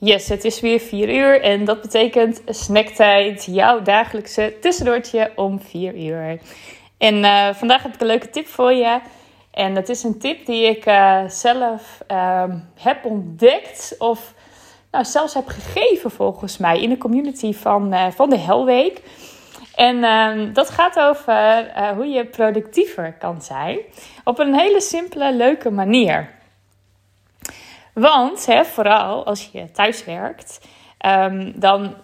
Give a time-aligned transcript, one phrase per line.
[0.00, 5.96] Yes, het is weer 4 uur en dat betekent snacktijd, jouw dagelijkse tussendoortje om 4
[5.96, 6.40] uur.
[6.98, 9.00] En uh, vandaag heb ik een leuke tip voor je.
[9.50, 14.34] En dat is een tip die ik uh, zelf uh, heb ontdekt of
[14.90, 19.02] nou, zelfs heb gegeven volgens mij in de community van, uh, van de Helweek.
[19.74, 23.78] En ehm, dat gaat over hoe je productiever kan zijn
[24.24, 26.37] op een hele simpele, leuke manier.
[27.98, 30.60] Want hè, vooral als je thuis werkt,
[31.06, 31.94] um, dan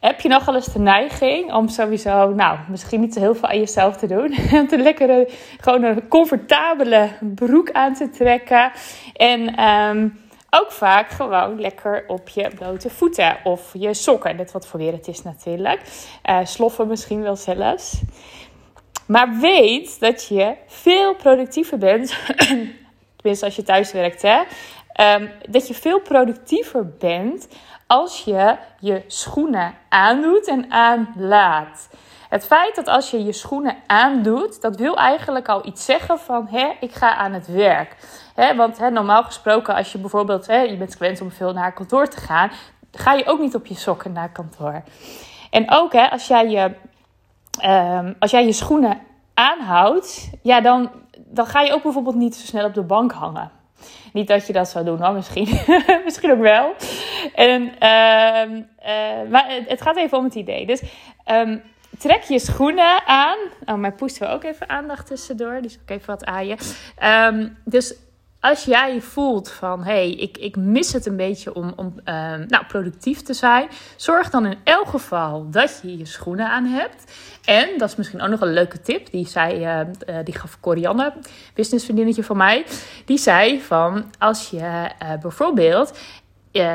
[0.00, 3.58] heb je nogal eens de neiging om sowieso, nou, misschien niet zo heel veel aan
[3.58, 4.34] jezelf te doen.
[4.60, 5.28] Om te lekkere,
[5.60, 8.72] gewoon een comfortabele broek aan te trekken.
[9.12, 10.20] En um,
[10.50, 14.36] ook vaak gewoon lekker op je blote voeten of je sokken.
[14.36, 15.80] Net wat voor weer het is natuurlijk.
[16.30, 18.00] Uh, sloffen misschien wel zelfs.
[19.06, 22.16] Maar weet dat je veel productiever bent.
[23.16, 24.42] Tenminste, als je thuis werkt, hè.
[25.00, 27.48] Um, dat je veel productiever bent
[27.86, 31.88] als je je schoenen aandoet en aanlaat.
[32.28, 36.46] Het feit dat als je je schoenen aandoet, dat wil eigenlijk al iets zeggen van
[36.50, 37.96] hè, ik ga aan het werk.
[38.34, 41.72] Hè, want hè, normaal gesproken, als je bijvoorbeeld hè, je bent gewend om veel naar
[41.72, 42.50] kantoor te gaan,
[42.92, 44.82] ga je ook niet op je sokken naar kantoor.
[45.50, 46.74] En ook hè, als, jij je,
[47.68, 49.00] um, als jij je schoenen
[49.34, 53.50] aanhoudt, ja, dan, dan ga je ook bijvoorbeeld niet zo snel op de bank hangen.
[54.14, 55.48] Niet dat je dat zou doen hoor, misschien.
[56.04, 56.74] misschien ook wel.
[57.34, 60.66] En, uh, uh, maar het gaat even om het idee.
[60.66, 60.82] Dus
[61.26, 61.62] um,
[61.98, 63.38] trek je schoenen aan.
[63.66, 65.60] Oh, mijn poest wil ook even aandacht tussendoor.
[65.60, 66.56] Die is ook even wat je.
[67.06, 67.94] Um, dus
[68.44, 72.14] als jij voelt van hé, hey, ik, ik mis het een beetje om, om uh,
[72.48, 77.12] nou, productief te zijn, zorg dan in elk geval dat je je schoenen aan hebt.
[77.44, 80.60] En dat is misschien ook nog een leuke tip, die, zei, uh, uh, die gaf
[80.60, 81.12] Corianne,
[81.54, 82.66] businessvriendinnetje van mij.
[83.04, 85.98] Die zei van als je bijvoorbeeld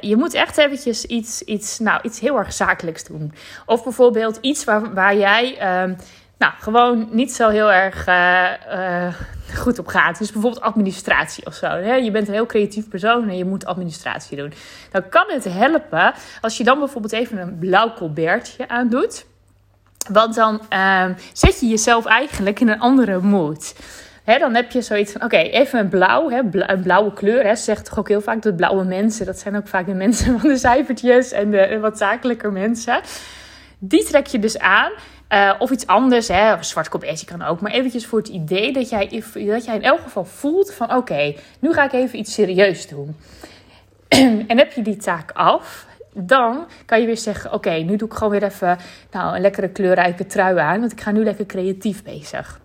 [0.00, 3.32] je moet echt eventjes iets, iets, nou, iets heel erg zakelijks doen.
[3.66, 5.94] Of bijvoorbeeld iets waar, waar jij uh,
[6.42, 9.14] nou, gewoon niet zo heel erg uh, uh,
[9.54, 10.18] goed op gaat.
[10.18, 11.66] Dus bijvoorbeeld administratie of zo.
[11.66, 11.94] Hè?
[11.94, 14.52] Je bent een heel creatief persoon en je moet administratie doen.
[14.90, 19.26] Dan kan het helpen als je dan bijvoorbeeld even een blauw colbertje aandoet.
[20.10, 23.74] Want dan uh, zet je jezelf eigenlijk in een andere mood.
[24.24, 27.56] Dan heb je zoiets van, oké, even een blauw, een blauwe kleur.
[27.56, 30.26] Ze zegt toch ook heel vaak dat blauwe mensen, dat zijn ook vaak de mensen
[30.40, 33.00] van de cijfertjes en de wat zakelijker mensen.
[33.78, 34.92] Die trek je dus aan.
[35.32, 37.60] Uh, of iets anders, hè, of zwart colbertje kan ook.
[37.60, 40.94] Maar eventjes voor het idee dat jij, dat jij in elk geval voelt van...
[40.94, 43.16] oké, nu ga ik even iets serieus doen.
[44.48, 47.52] en heb je die taak af, dan kan je weer zeggen...
[47.52, 48.78] oké, nu doe ik gewoon weer even
[49.10, 50.80] nou, een lekkere kleurrijke trui aan...
[50.80, 52.60] want ik ga nu lekker creatief bezig.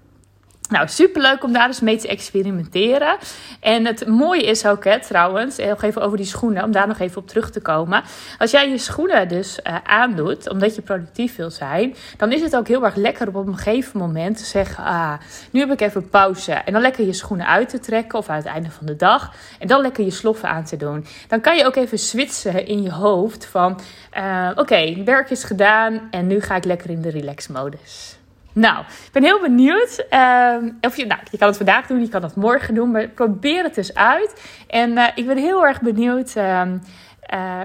[0.70, 3.18] Nou, superleuk om daar eens mee te experimenteren.
[3.60, 7.00] En het mooie is ook, hè, trouwens, nog even over die schoenen, om daar nog
[7.00, 8.04] even op terug te komen.
[8.38, 12.56] Als jij je schoenen dus uh, aandoet, omdat je productief wil zijn, dan is het
[12.56, 15.14] ook heel erg lekker om op een gegeven moment te zeggen: Ah,
[15.52, 16.52] nu heb ik even pauze.
[16.52, 19.34] En dan lekker je schoenen uit te trekken of aan het einde van de dag.
[19.60, 21.06] En dan lekker je sloffen aan te doen.
[21.28, 23.80] Dan kan je ook even switchen in je hoofd van:
[24.18, 28.18] uh, Oké, werk is gedaan en nu ga ik lekker in de relax-modus.
[28.58, 30.06] Nou, ik ben heel benieuwd.
[30.10, 33.08] Uh, of je, nou, je kan het vandaag doen, je kan het morgen doen, maar
[33.08, 34.42] probeer het dus uit.
[34.68, 36.62] En uh, ik ben heel erg benieuwd uh,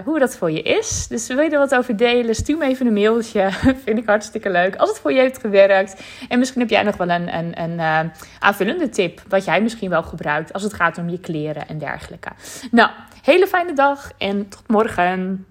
[0.05, 1.07] hoe dat voor je is.
[1.07, 2.35] Dus wil je er wat over delen?
[2.35, 3.51] Stuur me even een mailtje.
[3.85, 4.75] Vind ik hartstikke leuk.
[4.75, 6.01] Als het voor je heeft gewerkt.
[6.29, 7.99] En misschien heb jij nog wel een, een, een uh,
[8.39, 9.21] aanvullende tip.
[9.27, 12.29] Wat jij misschien wel gebruikt als het gaat om je kleren en dergelijke.
[12.71, 12.89] Nou,
[13.21, 15.45] hele fijne dag en tot morgen.